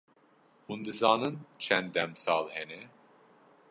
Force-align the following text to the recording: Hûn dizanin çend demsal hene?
Hûn 0.65 0.81
dizanin 0.85 1.35
çend 1.63 1.87
demsal 1.95 2.45
hene? 2.55 2.81